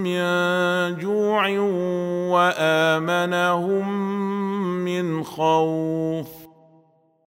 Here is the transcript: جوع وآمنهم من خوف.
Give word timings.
جوع 0.99 1.59
وآمنهم 2.31 3.89
من 4.85 5.23
خوف. 5.23 6.50